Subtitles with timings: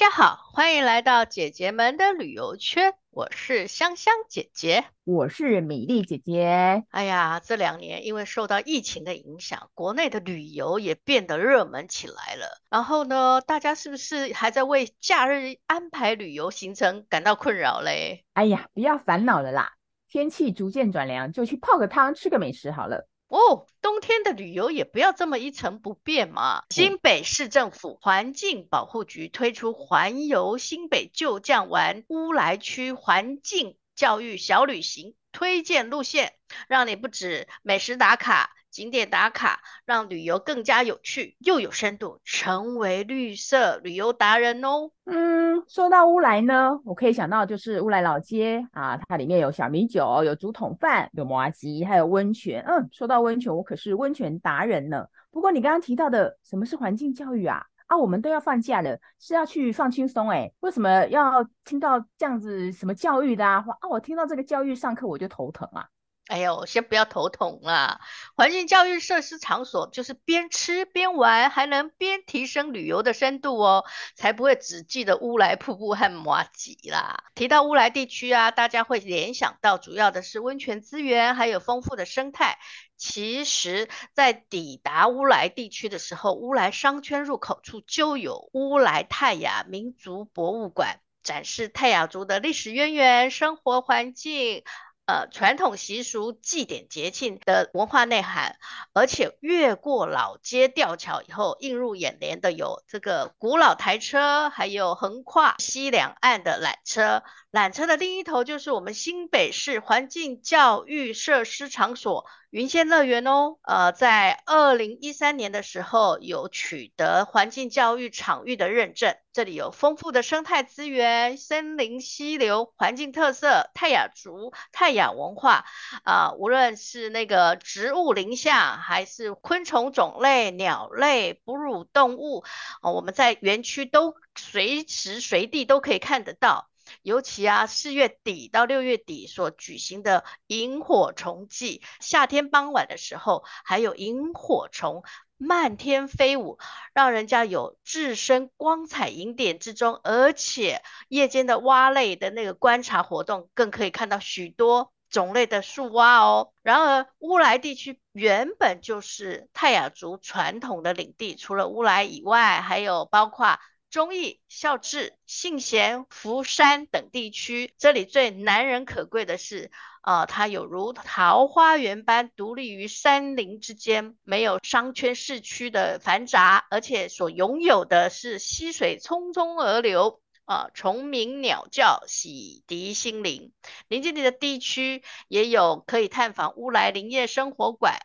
[0.00, 2.94] 大家好，欢迎来到姐姐们的旅游圈。
[3.10, 6.84] 我是香香姐姐，我是米粒姐姐。
[6.88, 12.62] 哎呀，这两年因为受到疫情的影响，国内的旅游也变得热门起来了。
[12.70, 18.24] 然后呢，大家是不是还在为假日安排旅游行程感到困扰嘞？
[18.32, 19.74] 哎呀，不要烦恼了啦，
[20.08, 23.06] 天气逐渐转凉，就去泡个汤，吃个美食好了。
[23.30, 26.64] 哦，冬天的旅游也不要这么一成不变嘛！
[26.70, 36.32] 新北市政府环境保护局推出环游新北旧将玩乌来区环境教育小旅行推荐路线，
[36.66, 38.50] 让你不止美食打卡。
[38.70, 44.90] 景点打卡，让旅游更加有趣又有深度，成为绿色旅游达人哦。
[45.04, 52.62] 嗯，说到乌来呢，我可以想到就是乌来老街啊，它里面有小米酒，有竹筒饭，有麻糬，还有温泉。
[52.66, 55.06] 嗯，说到温泉，我可是温泉达人呢。
[55.32, 57.66] 不过你刚刚提到的什么是环境教育啊？
[57.86, 63.64] 啊，我们都要放假了，是要去放轻松诶，为什么要听到这样子什么教育的啊？
[63.80, 65.88] 啊，我听到这个教育上课我就头疼啊。
[66.30, 68.00] 哎呦，先不要头痛啦！
[68.36, 77.24] 环境教育设施场所就是边吃边玩，还能边提升旅游的深度哦，才不会只记得乌来瀑布和麻糬啦。
[77.34, 82.58] 提到乌来地区啊，大家会联想到主要的是温泉资源，还有丰富的生态。
[82.96, 94.62] 其实，在抵达乌来地区的时候，乌来商圈入口处就有乌来泰雅民族博物馆，展示泰雅族的历史渊源、生活环境。
[95.10, 98.54] 呃，传统习俗、祭典节庆的文化内涵，
[98.92, 107.24] 而且越过老街吊桥以后，映入眼帘的有这个古老台车，还有横跨西两岸的缆车。
[107.52, 113.56] 缆车的另一头就是我们新北市环境教育设施场所云仙乐园哦。
[113.62, 119.16] 呃，在二零一三年的时候，有取得环境教育场域的认证。
[119.32, 125.64] 这里有丰富的生态资源、森林溪流、环境特色、泰雅族、泰雅文化
[126.04, 132.44] 啊、无论是那个植物林相，还是昆虫种类、鸟类、哺乳动物，
[132.80, 136.69] 呃、我们在园区都随时随地都可以看得到。
[137.02, 145.02] 尤其啊，四月底到六月底所举行的萤火虫季，夏天傍晚的时候，还有萤火虫
[145.36, 146.58] 漫天飞舞，
[146.92, 150.00] 让人家有置身光彩萤点之中。
[150.04, 156.52] 而且夜间的蛙类的那个观察活动，更可以看到许多种类的树蛙哦。
[156.62, 163.58] 然而，乌来地区原本就是泰雅族传统的领地，除了乌来以外，还有包括。
[163.90, 183.52] 忠义、孝治、信贤、福山等地区，这里最难能可贵的是，呃，它有如桃花源般独立于山林之间，没有商圈市区的繁杂，而且所拥有的是溪水匆匆而流，啊、虫鸣鸟叫，洗涤心灵。
[183.88, 187.98] 临近的地区也有可以探访乌来林业生活馆。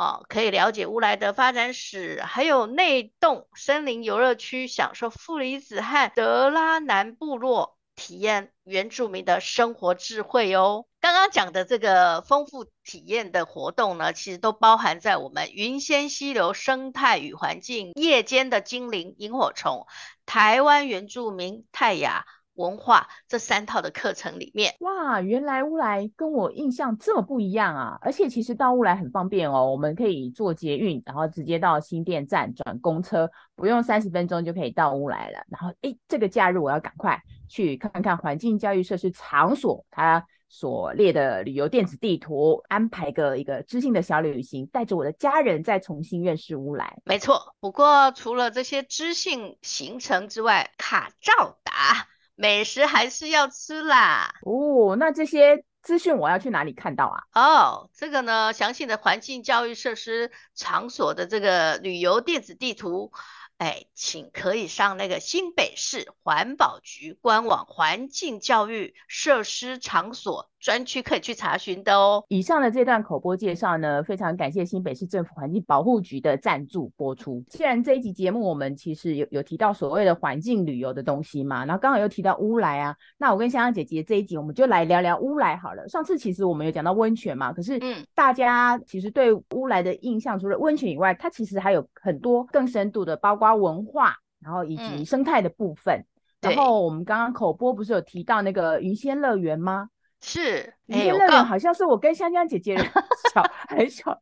[0.00, 10.86] 啊，可以了解乌来的发展史，还有内洞森林游乐区，享受负离子和德拉南部落，体验原住民的生活智慧哦。
[11.02, 19.86] 刚刚讲的这个丰富体验的活动呢，其实都包含在我们云仙溪流生态与环境、夜间的精灵萤火虫、
[20.24, 22.24] 台湾原住民泰雅。
[22.60, 27.98] 文化这三套的课程里面，哇，原来乌来跟我印象这么不一样啊！
[28.02, 35.40] 而且其实到乌来很方便哦，我们可以坐捷运，然后直接到新店站转公车，不用三十分钟就可以到乌来了。
[35.48, 46.98] 然后，诶，这个假日我要赶快去看看环境教育设施场所，它所列的旅游电子地图，安排个一个知性的小旅行，带着我的家人再重新认识乌来。
[47.04, 52.08] 没错，不过除了这些知性行程之外，卡照打。
[52.40, 54.32] 美食还是要吃啦。
[54.40, 57.20] 哦，那这些资讯我要去哪里看到啊？
[57.34, 63.12] 哦，这个呢，详细的环境教育设施场所的这个旅游电子地图。
[63.58, 72.22] 哎，请可以上那个新北市环保局官网环境教育设施场所专区，可以去查询的哦。
[72.28, 77.42] 以上的这段口播介绍呢，非常感谢新北市政府环境保护局的赞助播出。
[77.48, 85.88] 既然这一集节目我们其实有有提到所谓的环境旅游的东西嘛，然后刚好又提到乌来啊，那我跟香香姐姐这一集我们就来聊聊乌来好了。
[85.88, 96.04] 上次其实我们有讲到温泉嘛，可是嗯，大家其实对乌来的印象除了温泉以外，它其实还有很多更深度的，包括文化，然后以及生态的部分。
[96.42, 99.88] 嗯、然后我们刚刚口播不是有提到那个云仙乐园吗？
[100.20, 102.76] 是云仙乐园，好像是我跟香香姐姐
[103.32, 104.20] 小很小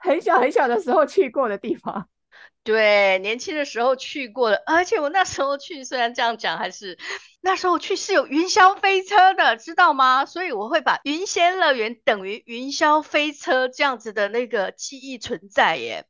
[0.00, 2.08] 很小很小的时候去过的地方。
[2.64, 6.98] 对，年轻的时候去过的，而且我那时候去，虽然这样讲，还是
[7.40, 10.26] 那时候去是有云霄飞车的，知道吗？
[10.26, 16.04] 所以我会把云仙乐园等于云霄飞车这样子的那个记忆存在耶。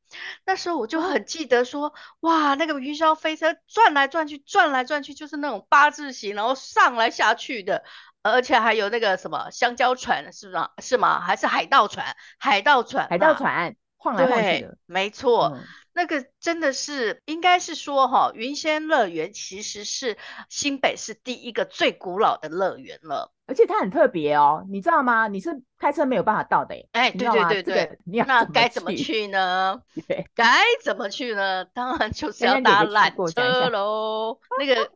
[0.45, 7.85] 那时候我就很记得说，哇，那个云霄飞车转来转去，转来转去，就是那种八字形，然后上来下去的，
[8.23, 10.89] 而且还有那个什么香蕉船，是不是？
[10.89, 11.21] 是吗？
[11.21, 12.17] 还是海盗船？
[12.39, 15.53] 海盗船，海盗船晃来晃去的，没错。
[15.55, 15.63] 嗯
[15.95, 20.17] 那个真的是，应该是说哈，云仙乐园其实是
[20.49, 25.27] 新北市第一个最古老的乐园了，而且它很特别哦，你知道吗？
[25.27, 29.83] 你是开车没有办法到的，哎，对对对对，这个、那该怎么去呢？
[30.37, 31.65] 该怎么去呢？
[31.65, 34.39] 当然就是要搭缆车喽。
[34.57, 34.89] 那个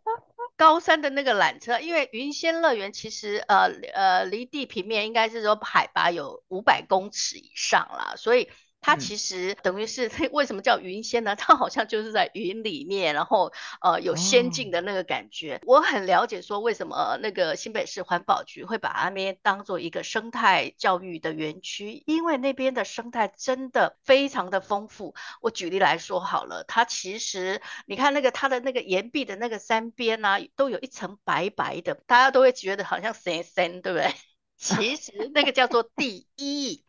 [0.56, 8.48] 高山的那个缆车，因为云仙乐园其实呃呃离地平面应该是说海拔有五百公尺以上啦，所以。
[8.82, 11.34] 它其实等于是 为什么叫云仙呢？
[11.38, 15.60] 它好像就是在云里面，然后呃有仙境的那个感觉。
[15.64, 25.14] 我很了解说为什么那个新北市环保局会把那边当做一个生态教育的园区，因为那边的生态真的非常的丰富。
[25.40, 34.12] 我举例来说好了，它其实你看那个它的那个岩壁的那个山边啊，都有一层白白的，大家都会觉得好像神仙，对不对？
[34.58, 36.84] 其实那个叫做地衣。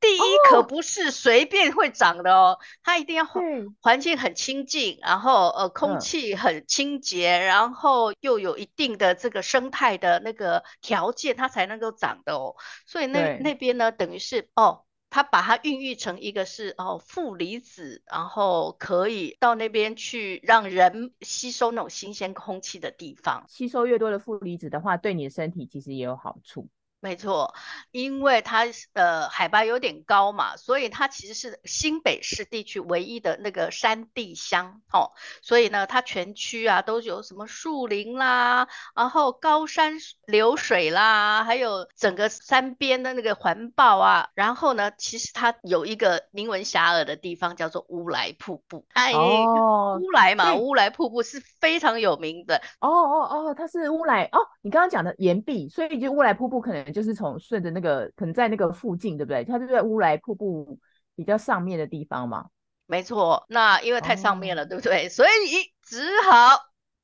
[0.00, 0.20] 第一
[0.50, 3.42] 可不是随便会长的哦，它一定要环
[3.80, 12.56] 环境很清净，然后呃空气很清洁，然后又有一定的这个生态的那个条件，它才能够长的哦。
[12.86, 23.46] 所以那那边呢，等于是哦，它把它孕育成一个是哦负离子，然后可以到那边去让人吸收那种新鲜空气的地方。
[23.48, 26.68] 吸收越多的负离子的话，对你的身体其实也有好处。
[27.04, 27.54] 没错，
[27.90, 28.64] 因为它
[28.94, 35.12] 呃海拔有点高嘛，所以它其实是新北市地区唯一的那个山地乡哦，
[35.42, 52.62] 所以呢，它全区啊都有什么树林啦，然后高山流水啦，还有整个山边的那个环抱啊，然后呢，其实它有一个名闻遐迩的地方叫做乌来瀑布，哎，哦、乌来嘛，乌来瀑布是非常有名的。
[52.80, 56.93] 哦哦哦，它是乌来哦，你刚刚讲的岩壁，所以就乌来瀑布可能。
[56.94, 59.44] 就是从顺着那个，可能在那个附近，对不对？
[59.44, 60.78] 它就在乌来瀑布
[61.14, 62.46] 比较上面的地方嘛。
[62.86, 65.08] 没错，那因为太上面了，哦、对不对？
[65.08, 66.58] 所以只好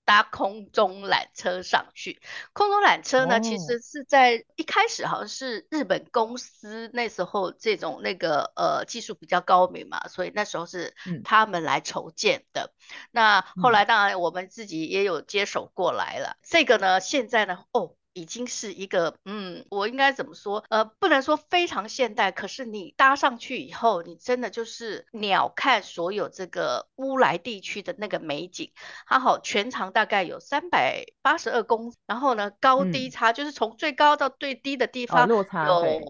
[0.04, 2.20] 搭空中缆车上去。
[2.52, 10.94] 空中缆车呢，哦、其实是在一开始好像是日本公司那时候这种那个呃技术比较高明嘛，所以那时候是
[11.24, 12.72] 他们来筹建的。
[12.76, 16.36] 嗯、那后来当然我们自己也有接手过来了。
[16.36, 17.96] 嗯、这个呢，现在呢，哦。
[18.12, 20.64] 已经是一个，嗯，我应该怎么说？
[20.68, 28.72] 呃，不能说非常现代，可是你搭上去以后，你真的就是鸟瞰所有这个乌来地区的那个美景。
[29.06, 36.00] 它好，全长大概有三百八十二公，然后呢，高低差、嗯、就是从最高到最低的地方落差有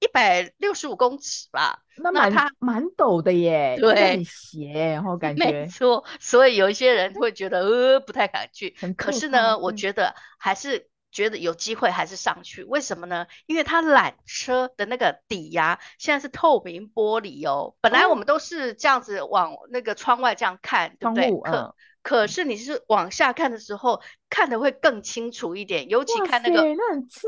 [0.00, 1.84] 一百六十五公尺吧。
[1.98, 6.04] 那蛮它蛮陡的耶，对，很斜，然后感觉没错。
[6.18, 10.90] 所以有一些人会觉得呃不太敢去，可是呢，嗯、我觉得还是。
[11.18, 13.26] 觉得有机会还是上去，为什么呢？
[13.46, 17.74] 因为它缆车的那个底呀，现在是透明玻璃哦。
[17.80, 21.32] 本来我们都是这样子往那个窗外这样看，对不对？
[21.42, 21.74] 可
[22.08, 24.00] 可是你是往下看的时候，
[24.30, 26.64] 看的会更清楚一点，尤其看那个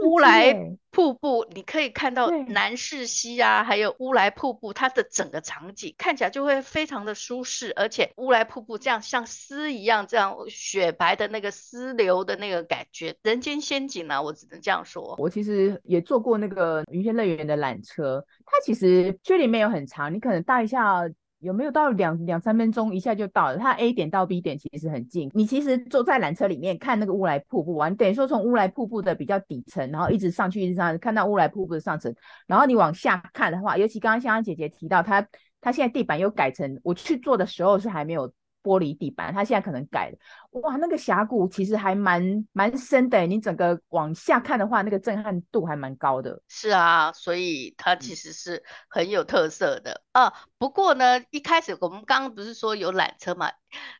[0.06, 0.56] 乌来
[0.90, 15.14] 瀑布，你可以看到南势溪啊，还有乌来瀑布，它的整个场景看起来就会非常的舒适，而且乌来瀑布这样像丝一样，这样雪白的那个丝流的那个感觉，人间仙境啊，我只能这样说。
[15.18, 21.02] 我其实也坐过那个云仙乐园的缆车，它其实距离没有很长，你可能搭一下。
[21.40, 23.56] 有没有到两两三分钟一下就到了？
[23.58, 25.30] 它 A 点到 B 点其实很近。
[25.34, 32.14] 你其实坐在缆车里面看那个乌来瀑布，完等于说从乌来瀑布的比较底层，然后一直上去，一直上看到乌来瀑布的上层。
[32.46, 35.26] 然后你往下看的话，尤其刚刚香香姐姐提到，她
[35.60, 38.32] 她现在地板又改成，我去坐的时候是还没有。
[38.62, 40.18] 玻璃地板，它现在可能改了。
[40.60, 46.42] 哇，那个峡谷其实还蛮蛮深的，你整个往下看的话，那个震撼度还蛮高的。
[46.48, 50.02] 是啊，所以它其实是很有特色的。
[50.12, 53.50] 嗯、啊，不过呢，一开始我们刚刚不是说有缆车嘛？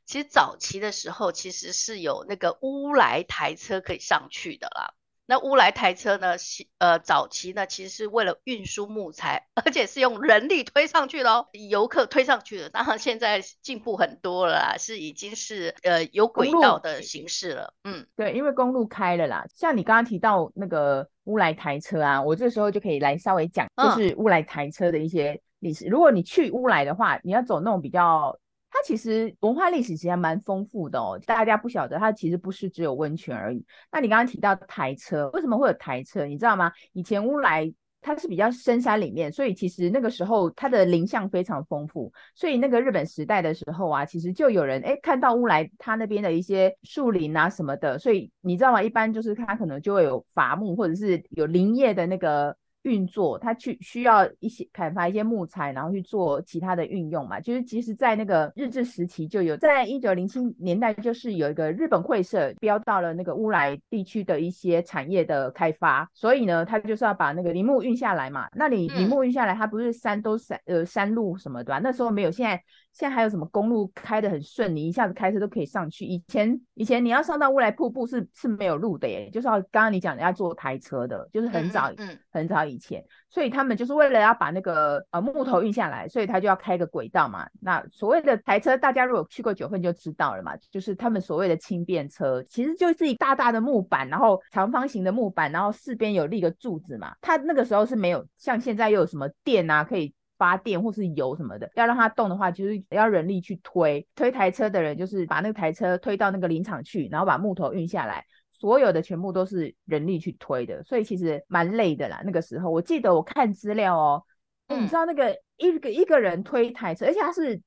[0.04, 4.92] 其实早期的时候，其实是有那个乌来台车可以上去的啦。
[5.30, 6.34] 那乌来台车呢？
[6.78, 12.68] 呃，早期呢，其实是为了运输木材， 而且是用人力推上去的哦，游客推上去的。
[12.68, 17.72] 当然现在进步很多了啦，是已经是呃有轨道的形式了。
[17.84, 19.44] 嗯，对，因为公路开了啦。
[19.54, 25.86] 像你刚刚提到那个乌来台车啊，我这时候就可以来稍微讲，就是乌来台车的一些历史。
[25.86, 28.36] 嗯、如果你去乌来的话，你要走那种比较
[28.70, 31.20] 它其实文化历史其实还蛮丰富的哦。
[31.26, 33.64] 大家不晓得，它其实不是只有温泉而已。
[33.90, 36.24] 那你刚刚提到台车，为什么会有台车？
[36.24, 36.70] 你知道吗？
[36.92, 42.12] 以前乌来它是比较深山里面，所以其实那个时候它的林相非常丰富。
[42.34, 48.82] 所以那个日本时代的时候啊，其实就有人哎看到乌来它那边的一些树林啊什么的，所以你知道吗？
[48.82, 52.56] 一般就是它可能就会有伐木或者是有林业的那个。
[52.82, 57.38] 运作，它去需要一些砍伐一些木材，然后去做其他的运用嘛。
[57.40, 68.48] 就是其实，在那个日治时期就有，在一九零七年代，就是有一个日本会社标到了那个乌来地区的一些产业的开发，所以呢，他就是要把那个林木运下来嘛。
[68.54, 71.78] 那你林木运下来，它不是山都山呃山路什么的吧？
[71.78, 72.62] 那时候没有，现在。
[72.92, 76.04] 现在还有什么公路开得很顺，你一下子开车都可以上去。
[76.04, 87.48] 以前以前你要上到乌来瀑布是是没有路的耶，就是要刚刚你讲的要坐台车的，就是很早、嗯嗯、很早以前，所以他们就是为了要把那个呃木头运下来，所以他就要开个轨道嘛。
[87.60, 97.14] 那所谓的台车，大家如果去过九份就知道了嘛，就是他们所谓的轻便车，其实就是一大大的木板，然后长方形的木板，然后四边有立个柱子嘛。
[97.20, 100.14] 它那个时候是没有像现在又有什么电啊可以。
[100.40, 104.08] 发电或是油什么的，要让它动的话，就是要人力去推。
[104.14, 108.24] 推台车的人就是把那个台车推到那个林场去，然后把木头运下来，
[108.60, 112.20] 所有的全部都是人力去推的，所以其实蛮累的啦。
[112.24, 114.22] 那个时候我记得我看资料哦，
[114.68, 117.60] 嗯，你知道那个一个一个人推台车，而且他是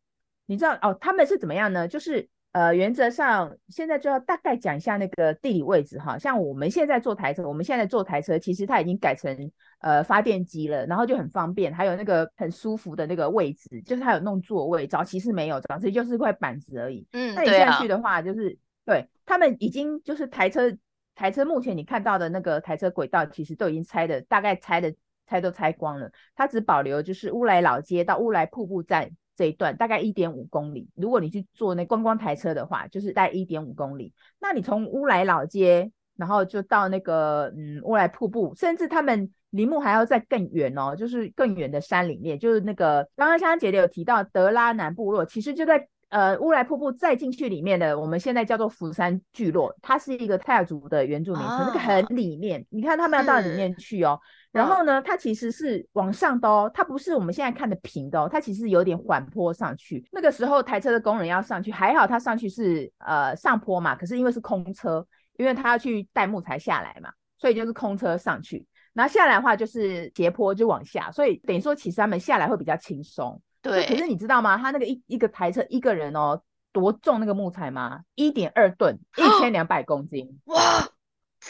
[0.45, 1.88] 你知道哦，他们是怎么样呢？
[1.88, 2.29] 就是。
[2.53, 6.19] 呃，原则上现在就要大概讲一下那个地理位置哈。
[6.19, 9.35] 像我们现在坐台车，我们现在坐台车，其实它已经改成
[9.79, 14.85] 呃发电机了，然后就很方便，还有那个很舒服的那个位置，就是它有弄座位。
[14.85, 17.03] 早期是没有，早期就是块板子而已。
[17.13, 18.55] 嗯，那你现在去的话，就是
[18.86, 20.75] 对，他们已经就是台车
[21.16, 24.94] 台车目前你看到的那个台车轨道，其实都已经拆的，大概拆的
[25.28, 29.12] 拆都拆光了，它只保留就是乌来老街到乌来瀑布站。
[29.36, 34.13] 这一段大概一点五公里，如果你去坐那观光台车的话，就是大概一点五公里。
[34.40, 54.20] 那你从乌来老街，然后就到那个嗯乌来瀑布，甚至他们林木还要再更远哦，就是更远的山里面，就是那个刚刚香香姐姐有提到德拉南部落，其实就在呃乌来瀑布再进去里面的，我们现在叫做福山聚落，它是一个泰雅族的原住民村，哦、那个很里面，你看他们要到里面去哦。
[54.51, 60.08] 然后呢，它其实是往上的哦，它不是我们现在看的平的哦，它其实有点缓坡上去。
[60.12, 65.03] 那个时候台车的工人要上去，还好他上去是呃上坡嘛，可是因为是空车，
[65.38, 68.63] 因为他要去带木材下来嘛，所以就是空车上去。
[68.93, 73.41] 然后下来的话就是斜坡就往下，所以等于说其实他们下来会比较轻松。
[73.63, 73.88] 对。
[73.88, 74.55] 可是你知道吗？
[74.58, 76.39] 他那个一一个台车一个人哦，
[76.72, 78.01] 多重那个木材吗？
[78.13, 80.39] 一点二吨，一千两百公斤。
[80.46, 80.55] 哇！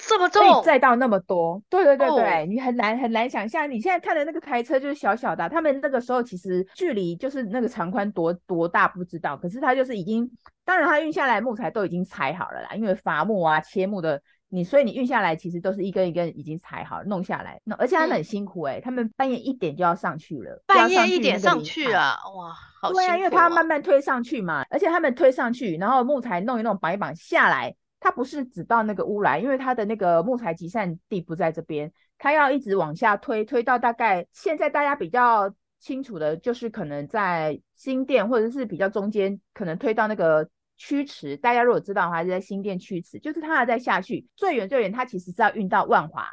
[0.07, 2.45] 这么重，可以载到那么多，对对对对，oh.
[2.47, 10.27] 你很难很难想象，你现在看的那个台车就是小小的，他们那个时候其实距离就是那个长宽多多大不知道，可是他就是已经，
[10.65, 14.19] 当然他运下来木材都已经裁好了啦，因为伐木啊切木的，
[14.53, 27.75] 你所以你运下来其实都是一根一根已经裁好弄下来，那而且他们很辛苦哎、欸，嗯、他们半夜一点就要上去了，半夜一点上去啊，哇，好辛苦、哦，对啊，因为他要慢慢推上去嘛，而且他们推上去，然后木材弄一弄绑一绑下来。
[27.99, 40.45] 他不是只到那个屋来，因为他的那个木材集散地不在这边，他要一直往下推，推到大概现在大家比较清楚的，就是可能在新店或者是比较中间，可能推到那个
[40.77, 41.37] 曲池。
[41.37, 46.27] 大家如果知道的话，是在新店曲池，就是它还在下去最远最远，它其实是要运到万华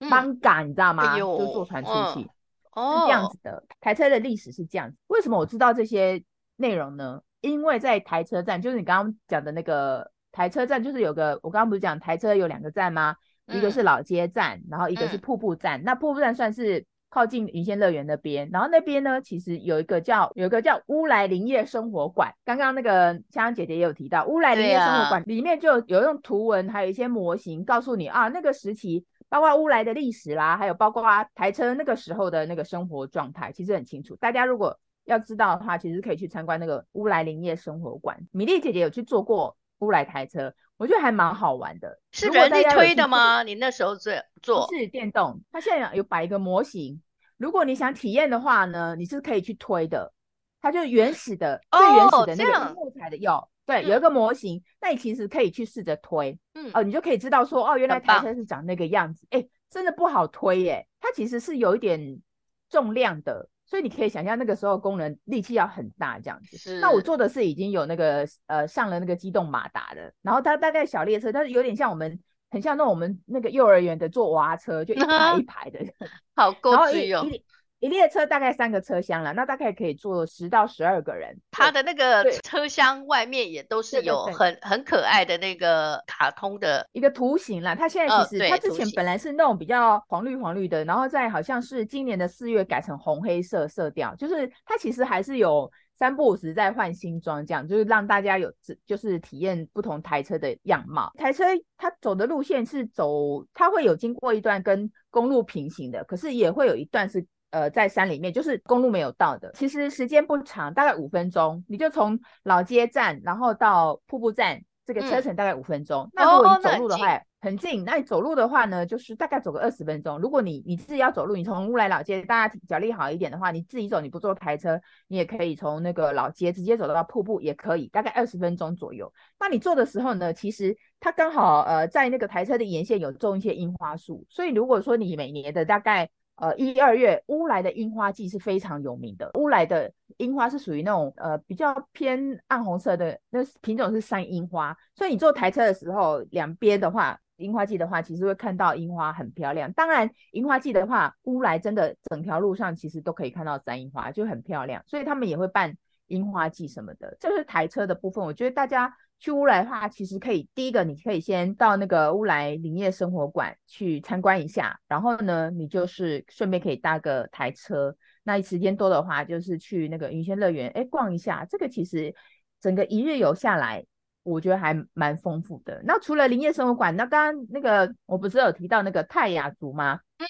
[0.00, 1.14] 艋舺，嗯、你知道吗？
[1.14, 2.28] 哎、就坐船出去，
[2.72, 3.64] 哦、是这样子的。
[3.80, 4.96] 台车的历史是这样子。
[5.08, 6.22] 为什么我知道这些
[6.56, 7.20] 内容呢？
[7.40, 10.10] 因为在台车站，就是你刚刚讲的那个。
[10.32, 13.16] 台车站就是有个，我刚刚不是讲台车有两个站吗？
[13.46, 15.80] 嗯、一个是老街站，然后一个是瀑布站。
[15.80, 22.32] 嗯、那瀑布站算是靠近云仙乐园那边，然后那边呢，其实有一个叫有一个叫乌来林业生活馆。
[22.44, 31.02] 刚刚那个香香姐姐也有提到，乌来林业生活馆里面就有用图文，还有一些模型，告诉你啊，那个时期包括乌来的历史啦，还有包括
[31.34, 34.14] 台车那个时候的那个生活状态，其实很清楚。
[34.16, 38.18] 大家如果要知道的话，其实可以去参观那个乌来林业生活馆。
[38.32, 39.56] 米粒姐姐有去做过。
[39.80, 41.98] 乌来台车，我觉得还蛮好玩的。
[42.12, 43.42] 是人力推的吗？
[43.42, 47.00] 你那时候做做是电动，它现在有摆一个模型。
[47.36, 50.12] 如果你想体验的话呢，你是可以去推的。
[50.58, 54.60] 它就原始的、最原始的那个木材的有，对，有一个模型。
[54.80, 59.28] 那你其实可以去试着推，嗯，哦，你就可以知道说，哦，原来台车是长那个样子。
[59.30, 62.20] 哎，真的不好推耶，它其实是有一点
[62.68, 63.48] 重量的。
[63.66, 66.80] 所以你可以想象那个时候工人力气要很大这样子。
[66.80, 72.18] 那我坐的是已经有那个呃上了那个机动马达的，然后它大概小列车，但是有点像我们
[72.50, 75.80] 很像那种我们那个幼儿园的坐娃娃车，就一排一排的。
[76.36, 77.26] 好高级哦。
[77.26, 77.42] 一
[77.78, 81.38] 列车大概三个车厢了，那大概可以坐十到十二个人。
[81.50, 87.74] 它的那个车厢外面也都是有很很可爱的那个卡通的一个图形啦。
[87.74, 98.50] 它现在其实它之前本来是那种比较黄绿黄绿的，然后在好像是今年的四月改成红黑色色调，就是它其实还是有三不五时在换新装，这样就是让大家有
[98.86, 101.12] 就是体验不同台车的样貌。
[101.16, 101.44] 台车
[101.76, 107.24] 它走的路线是走，它会有经过一段跟公路平行的，可是也会有一段是。
[107.50, 116.02] 呃，在山里面，就是公路没有到的，其实时间不长，大概五分钟，你就从老街站，然后到瀑布站，这个车程大概五分钟。
[116.04, 117.84] 嗯、那如果你走路的话，哦、很近。
[117.84, 120.18] 那你走路的话呢，就是大概走个二十分钟。
[120.18, 129.10] 如果你你自己要走路，你从乌来老街，大家脚力好一点的话，你自己走，你不坐台车，你也可以从那个老街直接走到瀑布，也可以，大概二十分钟左右。
[129.38, 136.10] 那你坐的时候呢，其实它刚好呃在那个台车的沿线有种一些樱花树，所以如果说你每年的大概。
[136.36, 139.30] 呃，一二月乌来的樱花季是非常有名的。
[139.34, 144.76] 乌来的樱花是属于那种呃比较偏暗红色的，那品种是山樱花。
[144.94, 149.72] 所以你坐台车的时候，两边的话，樱花季的话，其实会看到樱花很漂亮。
[149.72, 154.82] 当然，樱花季的话，乌来真的整条路上其实都可以看到山樱花，就很漂亮。
[154.86, 155.74] 所以他们也会办
[156.08, 157.16] 樱花季什么的。
[157.18, 158.94] 这是台车的部分，我觉得大家。
[159.18, 167.96] 去乌来的话，其实可以第一个，你可以先到那个乌来林业生活馆去参观一下，然后呢，你就是顺便可以搭个台车。
[168.24, 171.46] 那时间多的话，就是去那个云仙乐园，哎，逛一下。
[171.48, 172.14] 这个其实
[172.60, 173.84] 整个一日游下来，
[174.22, 175.80] 我觉得还蛮丰富的。
[175.84, 180.00] 那除了林业生活馆，那刚刚那个我不是有提到那个泰雅族吗？
[180.18, 180.26] 嗯，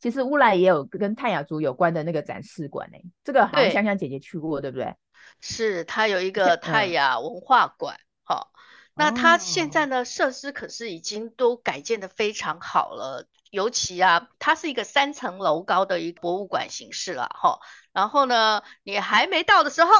[0.00, 2.98] 其实乌来也有跟泰雅族有关的那个展示馆呢。
[3.22, 4.96] 这个好像香香姐姐去过，对，对不对？
[5.40, 7.94] 是，它有一个泰雅文化馆。
[8.96, 17.58] 好，那它现在呢，设施可是已经都改建的非常好了，尤其啊，它是一个三层楼高的一个博物馆形式了哈。
[17.92, 19.90] 然后呢，你还没到的时候，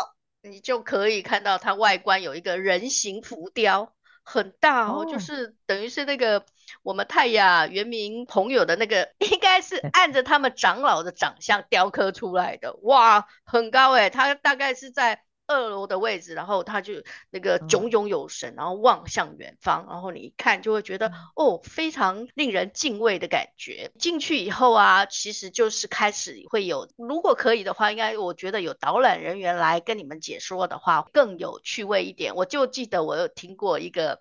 [0.43, 3.93] 你就可以看到它外观有一个人形浮雕，
[4.23, 6.47] 很大哦，就是等于是那个
[6.85, 15.24] 我们泰雅原民朋友的那个，应该是按着他们长老的长相雕刻出来的，哇，很高诶，它大概是在。
[15.47, 16.95] 二楼的位置，然后他就
[17.31, 23.91] 那个炯炯有神，然后望向远方，然后你一看就会觉得哦，非常令人敬畏的感觉。
[23.99, 32.35] 进去以后啊，其实就是开始会有，如果可以的话，应该我觉得有导览人员来跟你们解说的话，更有趣味一点。
[32.35, 34.21] 我就记得我有听过一个。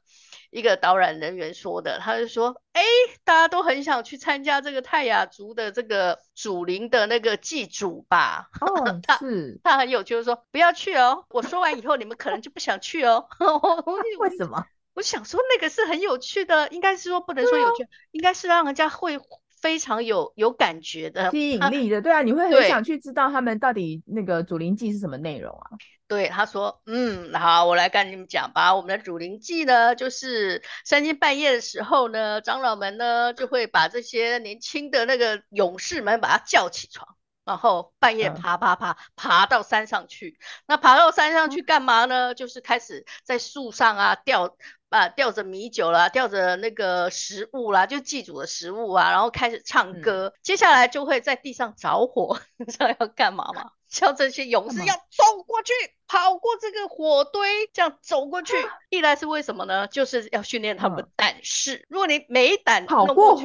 [0.54, 2.82] 一个导览人员说的，他就说：“哎，
[3.24, 9.20] 大家都很想去参加这个泰雅族的这个祖灵的那个祭祖吧？”哦， 他，
[9.64, 13.28] 他很有趣，就说：“不要去哦。”我说完以后，你们可能就不想去哦。
[14.20, 14.64] 为什么？
[14.94, 19.20] 我想说那个是很有趣的，应该是说不能说有趣，应该是让人家会
[19.64, 22.02] 非常有有感觉的吸引力的。
[22.02, 25.80] 对啊，你会很想去知道他们到底那个祖灵记是什么内容啊？
[26.06, 28.76] 对，他说，嗯，好，我来跟你们讲吧。
[28.76, 37.08] 我们的祖灵记呢，就是三更半夜的时候呢，长老们呢就会把这些年轻的那个勇士们把他叫起床，
[37.46, 40.38] 然后半夜爬爬爬爬到山上去。
[40.66, 42.34] 那爬到山上去干嘛呢？
[42.34, 44.56] 就是开始在树上啊吊
[44.90, 50.34] 啊吊着米酒啦，吊着那个食物啦，就祭祖的食物啊，然后开始唱歌。
[50.42, 53.72] 接下来就会在地上着火， 你知道要干嘛吗？
[53.90, 55.72] 像这些勇士要走过去，
[56.08, 58.56] 跑过这个火堆，这样走过去。
[58.90, 59.86] 一来是为什么呢？
[59.88, 61.86] 就是要训练他们的胆识。
[61.90, 63.44] 如果你没胆跑过火，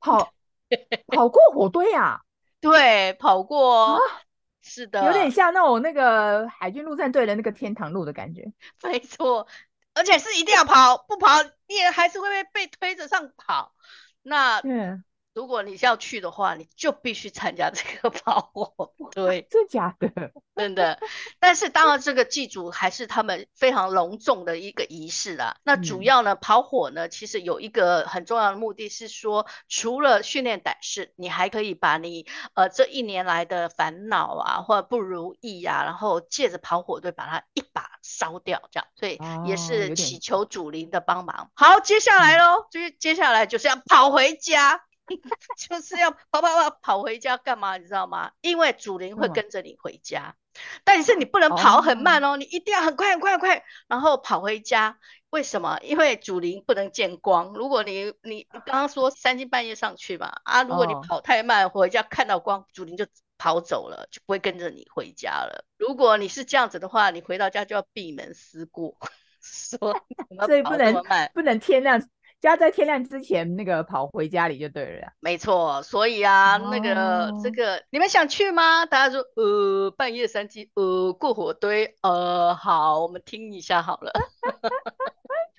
[0.00, 0.32] 跑
[1.14, 2.22] 跑过火堆呀？
[2.64, 4.00] 对，跑过，
[4.62, 8.52] 是的，有点像那种那个海军陆战队的那个天堂路的感觉。
[8.82, 9.46] 没错，
[9.92, 13.74] 而且是一定要跑，不跑你也还是会被被推着上跑。
[14.22, 14.62] 那
[15.34, 18.92] 如果你是要去的话，你就必须参加这个 跑火。
[19.10, 20.08] 对，真假的？
[20.54, 21.00] 真的。
[21.40, 25.56] 但是当然，这个祭祖还是他们非常隆重的一个仪式啦。
[25.64, 38.86] 那主要呢，跑火呢，其实有一个很重要的目的是说，除了训练胆识，你还可以把你呃这一年来的烦恼啊，或者不如意啊，然后借着跑火堆把它一把烧掉，这样。
[38.94, 41.50] 所以也是祈求祖灵的帮忙。
[41.54, 44.84] 好，接下来喽，就是接下来就是要跑回家。
[45.56, 47.76] 就是要跑跑跑跑回家干嘛？
[47.76, 48.32] 你知道吗？
[48.40, 50.36] 因为主灵会跟着你回家，
[50.84, 54.98] 但是你不能跑很慢哦，你一定要很快很快很快，然后跑回家。
[55.30, 55.78] 为什么？
[55.82, 57.52] 因为主灵不能见光。
[57.54, 63.04] 如果你你你刚刚说三更半夜上去嘛，啊，如果你跑太慢回家看到光，主灵就
[63.36, 65.64] 跑走了，就不会跟着你回家了。
[65.76, 68.96] 如果你是这样子的话，你回到家就要闭门思过，
[69.42, 70.00] 说
[70.46, 71.02] 所以不能
[71.34, 72.00] 不能天亮。
[72.44, 75.08] 就要在天亮之前那个跑回家里就对了。
[75.20, 78.84] 没错，所以啊，哦、那个这个你们想去吗？
[78.84, 84.12] 大家说呃，半夜三更呃，过火堆呃，好，我们听一下好了。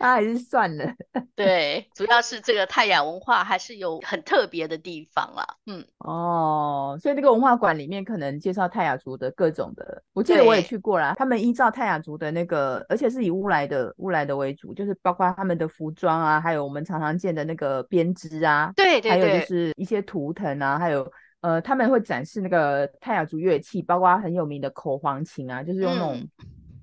[0.05, 0.85] 他、啊、还是算了。
[1.35, 5.43] 对，主要是这个泰雅文化还是有很特别的地方啦。
[5.65, 11.15] 嗯，哦，所以那个文化馆里面可能介绍泰雅族的各种的，我记得我也去过啦。
[11.17, 26.29] 他们依照泰雅族的那个，而且是以乌来的乌来的为主，就是包括他们的服装啊，还有我们常常见的那个编织啊，对对对，还有就是一些图腾啊，还有呃，他们会展示那个泰雅族乐器，包括很有名的口簧琴啊，就是用那种、嗯、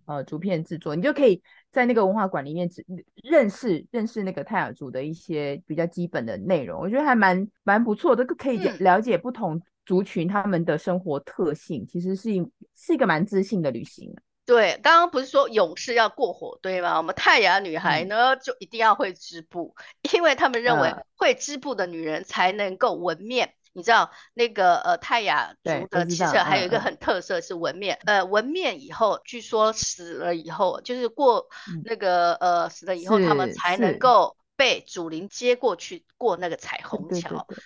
[0.07, 1.41] 呃竹片制作，你就可以。
[1.73, 2.85] 在那个文化馆里面，只
[3.25, 14.15] 认识认识那个泰雅族的一些比较基本的内容，我觉得还蛮蛮不错的，都可以了解不同族群他们的生活特性，嗯、其实是一是一个蛮知性的旅行。
[14.45, 16.99] 对，刚刚不是说勇士要过火堆吗？
[16.99, 19.75] 我们泰雅女孩呢，嗯、就一定要会织布，
[20.13, 23.55] 因为他们认为会织布的女人才能够纹面。
[23.75, 31.47] 你知道那个呃泰雅族的其实还有一个很特色是纹面，呃纹面以后据说死了以后就是过
[31.85, 37.09] 那个、嗯、呃死了以后他们才能够被祖灵接过去过那个彩虹桥。
[37.09, 37.57] 对对对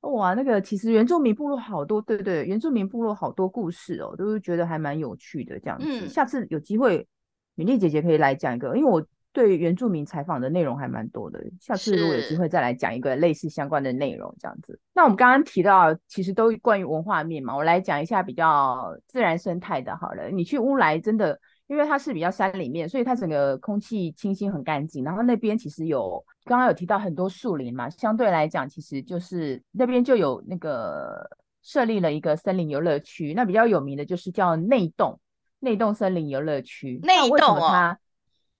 [0.00, 5.86] 对，哇，那个其实原住民部落好多，对对，原住民部落好多故事哦，都是觉得还蛮有趣的这样子。
[5.88, 7.06] 嗯、下次有机会，
[7.54, 9.04] 米粒姐姐可以来讲一个，因为我。
[9.34, 14.78] 对原住民采访的内容还蛮多的，下次如果有机会再来讲一个类似相关的内容，这样子。
[14.94, 19.94] 那我们刚刚提到，其实都关于文化面嘛，我来讲一下比较自然生态的。
[19.96, 25.02] 好了，你去乌来真的，因为它是比较山里面，所以它整个空气清新很干净。
[25.02, 31.28] 然后那边其实有刚刚有提到很多树林嘛，相对来讲，其实就是那边就有那个
[31.60, 33.34] 设立了一个森林游乐区。
[33.34, 35.18] 那比较有名的就是叫内洞
[35.58, 37.00] 内洞森林游乐区。
[37.02, 37.96] 内洞哦，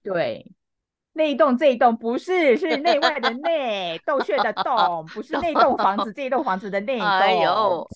[0.03, 0.51] 对。
[1.17, 7.39] 那一栋这一栋不是，是内外的内， 洞穴的洞，不是那 栋房子这一栋房子的内栋，哎、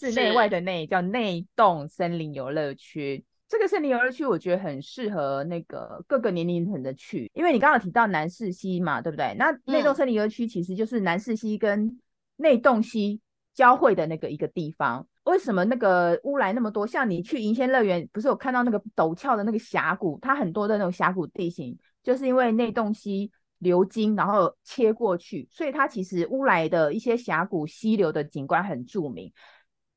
[0.01, 3.25] 是内外的内，叫内洞森林游乐区。
[3.49, 9.35] 这个森林游乐区我觉得很适合那个各个年龄层的去，因为你刚刚提到南势溪嘛，对不对？
[9.37, 11.99] 那内洞森林游乐区其实就是南势溪跟
[12.37, 13.21] 内洞溪
[13.53, 15.05] 交汇的那个一个地方。
[15.25, 16.87] 为什么那个乌来那么多？
[16.87, 20.19] 像你去银仙乐园，不是有看到那个陡峭的那个峡谷？
[20.23, 21.77] 它很多的那种峡谷地形。
[22.09, 29.31] 就是因为内洞溪流经，然后切过去，所以它其实乌来的一些峡谷溪流的景观很著名，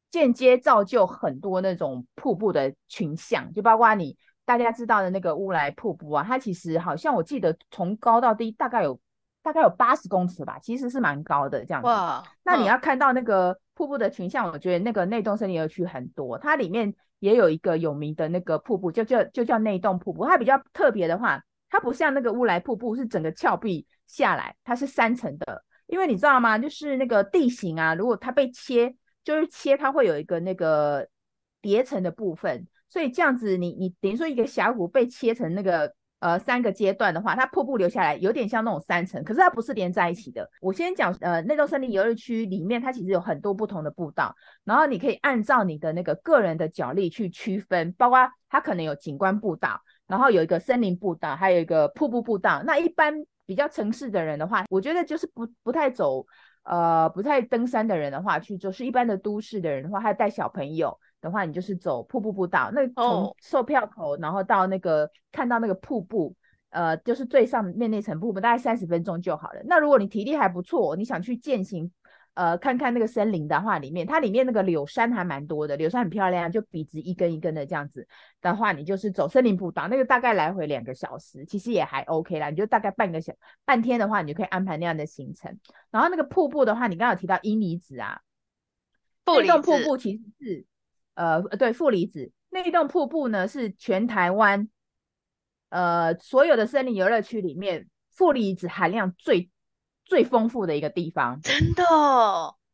[0.10, 9.00] 间接造就很多那种瀑布的群像，就包括你大家知道的那个乌来瀑布啊，它其实好像我记得从高到低大概有
[9.42, 11.88] 大概有八十公尺吧，其实是蛮高的这样子。
[11.88, 21.42] 哇，那你要看到那个瀑布的群像，我觉得那个内洞森林游乐区很多，它里面也有一个有名的那个瀑布，就叫就叫内洞瀑布，它比较特别的话。
[21.72, 26.58] 它不像那个乌来瀑布是整个峭壁下来，它是三层的，因为你知道吗？
[26.58, 31.08] 就是那个地形啊，如果它被切，就是切它会有一个那个
[31.62, 40.50] 叠层的部分，所以这样子你你等于说一个峡谷被切成那个呃三个阶段的话，它瀑布流下来有点像那种三层，可是它不是连在一起的。
[40.60, 49.82] 我先讲呃内洞森林游乐区里面它其实有很多不同的步道，然后你可以按照你的那个个人的脚力去区分，包括它可能有景观步道。
[50.12, 52.62] 然后有一个森林步道，还有一个瀑布步道。
[52.66, 53.14] 那一般
[53.46, 56.26] 比较城市的人的话，我觉得就是不不太走，
[56.64, 62.70] 呃，不太登山的人的话，去就是一般的都市的人的话，还带小朋友的话，你就是走瀑布步道。
[62.74, 66.36] 那从售票口，然后到那个看到那个瀑布，
[66.72, 69.62] 呃，就是最上面那层瀑布，大概三十分钟就好了。
[69.64, 71.90] 那如果你体力还不错，你想去健行。
[72.34, 78.08] 呃，看看那个森林的话，里面它里面那个柳杉还蛮多的，柳杉很漂亮，就笔直一根一根的这样子
[78.42, 82.50] 的话，你就是走森林步道，那个大概来回两个小时，其实也还 OK 啦。
[82.50, 83.34] 你就大概半个小
[83.66, 85.60] 半天的话，你就可以安排那样的行程。
[85.92, 88.22] 然后那个瀑布的话，你刚刚有提到阴离子啊，
[89.26, 90.66] 那栋瀑布其实是
[91.16, 94.70] 呃对负离子，那一栋瀑布呢是全台湾
[95.68, 99.51] 呃所有的森林游乐区里面负离子含量最。
[100.12, 101.86] 最丰富的一个地方， 真的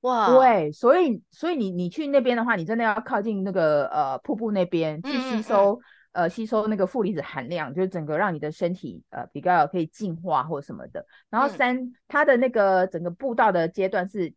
[0.01, 0.27] 哇！
[0.31, 11.05] 对，所以所以你你去那边的话，你真的要靠近那个呃瀑布那边去吸收嗯嗯嗯呃吸收那个负离子含量，就是整个让你的身体呃比较可以净化或什么的。
[11.29, 14.33] 然后三、嗯、它的那个整个步道的阶段是，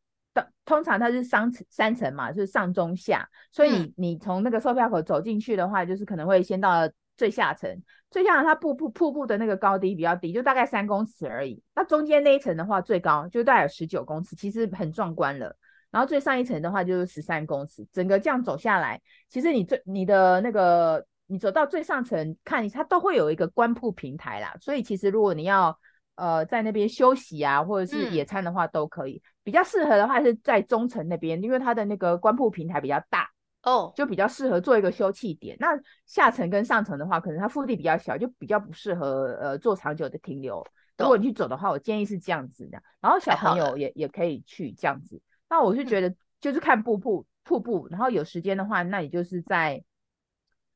[0.66, 6.86] 通常它是三层三层嘛，就是上中下，所以你、嗯、你从那个售票口走进去的话，就是可能会先到。
[7.16, 7.70] 最下层，
[8.11, 11.62] 最下层它瀑布瀑布的那个高低比较低，就大概三公尺而已。
[11.75, 15.57] 那中间那一层的话，最高就大概有十九公尺，其实很壮观了。
[15.90, 24.55] 然后最上一层的话就是十三公尺，整个这样走下来，其实你最你的那个你走到最上层看，它都会有一个观瀑平台啦。
[24.61, 25.77] 所以其实如果你要
[26.14, 29.14] 呃在那边休息啊，或者是野餐的话都可以。
[29.16, 33.29] 嗯、比较适合的话是在中层那边，因为它的那个观瀑平台比较大
[33.62, 35.57] 哦，就比较适合做一个休憩点。
[35.61, 35.68] 那
[36.07, 40.66] 下层跟上层的话，可能它腹地比较小，就比较不适合呃做长久的停留。
[40.96, 45.20] 如果你去走的话，我建议是这样子的，然后小朋友也也可以去这样子。
[45.49, 49.83] 那我是觉得就是看瀑布，瀑布，然后有时间的话，那你就是在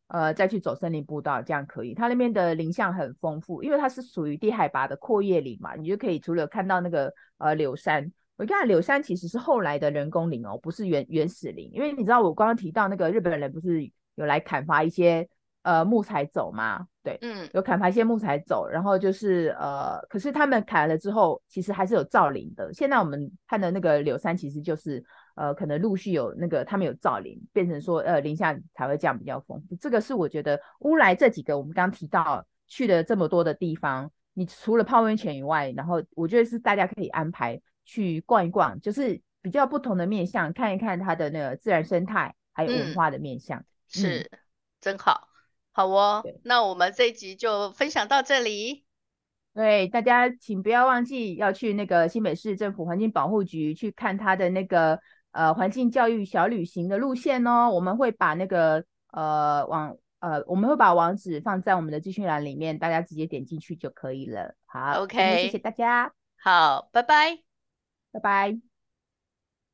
[0.09, 1.95] 呃再去走森林步道，这样可以。
[1.95, 15.29] 它那边的林相很丰富，因为它是属于低海拔的阔叶林嘛，你就可以除了看到那个呃柳杉，我看柳杉其实是后来的人工林哦，不是原原始林，因为你知道我刚刚提到那个日本人不是有来砍伐一些。
[15.65, 22.71] 呃，木材走吗，对，嗯，有砍伐一些木材走，然后就是呃，可是他们砍了之后，其实还是有造林的。
[22.75, 25.03] 现在我们看的那个柳杉，其实就是
[25.37, 29.75] 呃，可能陆续有那个他们有造林，变成说呃，林下才会这样比较丰富。
[29.77, 44.31] 这个是我觉得乌来这几个我们刚刚提到去的这么多的地方，你除了泡温泉以外，然后我觉得是大家可以安排去逛一逛，就是比较不同的面向，看一看它的那个自然生态还有文化的面向，嗯嗯、是
[44.81, 45.29] 真好。
[45.73, 48.85] 好哦，那我们这一集就分享到这里。
[49.53, 54.99] 对，大家请不要忘记要去那个新北市政府环境保护局去看它的那个
[55.33, 57.71] 呃环境教育小旅行的路线哦。
[57.71, 64.55] 我们会把那个呃网呃我们会把网址放在我们的资讯栏里面，大家直接点进去就可以了。
[64.67, 66.13] 好，OK，谢谢大家。
[66.37, 67.39] 好，拜拜，
[68.15, 68.74] 拜拜。